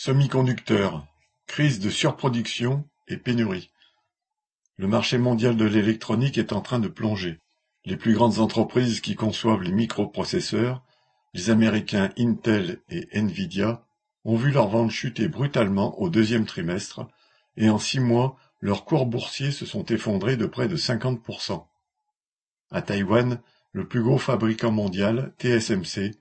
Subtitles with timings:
[0.00, 1.04] Semi-conducteurs,
[1.48, 3.72] crise de surproduction et pénurie.
[4.76, 7.40] Le marché mondial de l'électronique est en train de plonger.
[7.84, 10.84] Les plus grandes entreprises qui conçoivent les microprocesseurs,
[11.34, 13.84] les américains Intel et Nvidia,
[14.24, 17.08] ont vu leurs ventes chuter brutalement au deuxième trimestre
[17.56, 21.66] et en six mois, leurs cours boursiers se sont effondrés de près de 50%.
[22.70, 23.40] À Taïwan,
[23.72, 26.12] le plus gros fabricant mondial, TSMC,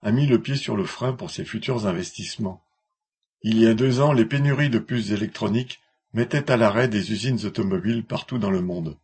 [0.00, 2.65] a mis le pied sur le frein pour ses futurs investissements.
[3.42, 5.80] Il y a deux ans, les pénuries de puces électroniques
[6.12, 8.96] mettaient à l'arrêt des usines automobiles partout dans le monde,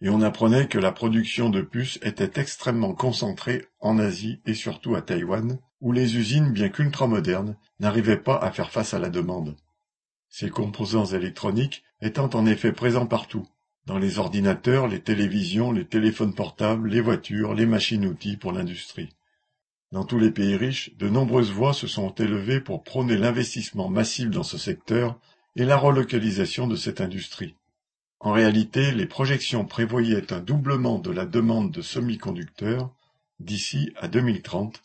[0.00, 4.94] et on apprenait que la production de puces était extrêmement concentrée en Asie et surtout
[4.94, 9.56] à Taïwan, où les usines, bien qu'ultra-modernes, n'arrivaient pas à faire face à la demande.
[10.28, 13.46] Ces composants électroniques étant en effet présents partout,
[13.86, 19.15] dans les ordinateurs, les télévisions, les téléphones portables, les voitures, les machines-outils pour l'industrie.
[19.96, 24.28] Dans tous les pays riches, de nombreuses voix se sont élevées pour prôner l'investissement massif
[24.28, 25.18] dans ce secteur
[25.56, 27.54] et la relocalisation de cette industrie.
[28.20, 32.94] En réalité, les projections prévoyaient un doublement de la demande de semi-conducteurs
[33.40, 34.82] d'ici à 2030,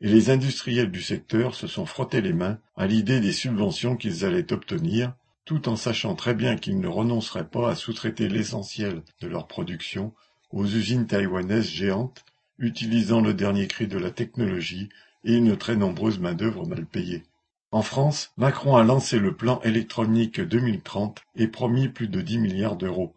[0.00, 4.24] et les industriels du secteur se sont frottés les mains à l'idée des subventions qu'ils
[4.24, 5.12] allaient obtenir,
[5.44, 10.14] tout en sachant très bien qu'ils ne renonceraient pas à sous-traiter l'essentiel de leur production
[10.52, 12.24] aux usines taïwanaises géantes
[12.58, 14.88] utilisant le dernier cri de la technologie
[15.24, 17.24] et une très nombreuse main-d'œuvre mal payée.
[17.70, 22.76] En France, Macron a lancé le plan électronique 2030 et promis plus de 10 milliards
[22.76, 23.14] d'euros.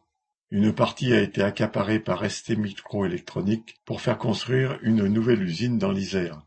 [0.49, 5.93] Une partie a été accaparée par ST Microélectronique pour faire construire une nouvelle usine dans
[5.93, 6.41] l'Isère.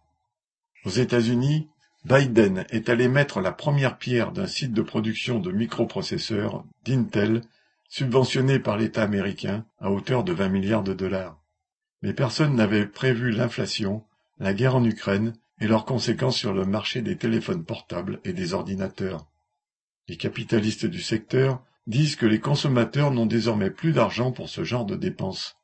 [0.85, 1.69] Aux États-Unis,
[2.05, 7.41] Biden est allé mettre la première pierre d'un site de production de microprocesseurs d'Intel
[7.89, 11.41] subventionné par l'État américain à hauteur de 20 milliards de dollars.
[12.05, 14.05] Mais personne n'avait prévu l'inflation,
[14.39, 18.53] la guerre en Ukraine et leurs conséquences sur le marché des téléphones portables et des
[18.53, 19.27] ordinateurs.
[20.09, 24.85] Les capitalistes du secteur disent que les consommateurs n'ont désormais plus d'argent pour ce genre
[24.85, 25.57] de dépenses.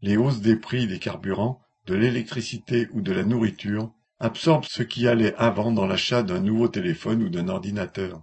[0.00, 3.90] Les hausses des prix des carburants, de l'électricité ou de la nourriture
[4.20, 8.22] absorbent ce qui allait avant dans l'achat d'un nouveau téléphone ou d'un ordinateur.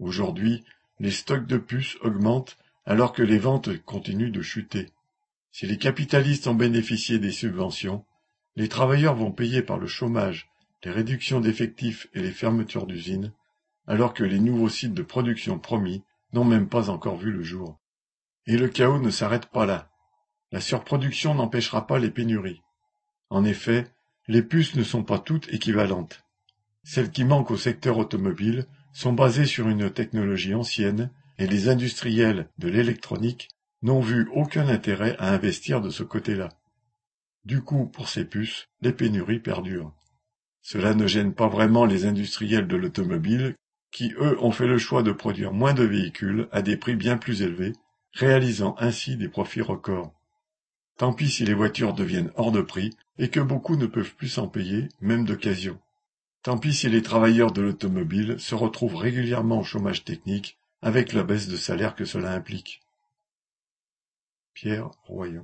[0.00, 0.62] Aujourd'hui,
[1.00, 4.90] les stocks de puces augmentent alors que les ventes continuent de chuter.
[5.54, 8.04] Si les capitalistes ont bénéficié des subventions,
[8.56, 10.50] les travailleurs vont payer par le chômage,
[10.82, 13.32] les réductions d'effectifs et les fermetures d'usines,
[13.86, 17.78] alors que les nouveaux sites de production promis n'ont même pas encore vu le jour.
[18.48, 19.92] Et le chaos ne s'arrête pas là.
[20.50, 22.62] La surproduction n'empêchera pas les pénuries.
[23.30, 23.86] En effet,
[24.26, 26.24] les puces ne sont pas toutes équivalentes.
[26.82, 32.48] Celles qui manquent au secteur automobile sont basées sur une technologie ancienne et les industriels
[32.58, 33.53] de l'électronique
[33.84, 36.48] n'ont vu aucun intérêt à investir de ce côté-là.
[37.44, 39.92] Du coup, pour ces puces, les pénuries perdurent.
[40.62, 43.54] Cela ne gêne pas vraiment les industriels de l'automobile,
[43.92, 47.18] qui eux ont fait le choix de produire moins de véhicules à des prix bien
[47.18, 47.74] plus élevés,
[48.14, 50.14] réalisant ainsi des profits records.
[50.96, 54.28] Tant pis si les voitures deviennent hors de prix et que beaucoup ne peuvent plus
[54.28, 55.78] s'en payer, même d'occasion.
[56.42, 61.22] Tant pis si les travailleurs de l'automobile se retrouvent régulièrement au chômage technique avec la
[61.22, 62.83] baisse de salaire que cela implique.
[64.54, 65.42] Pierre Royan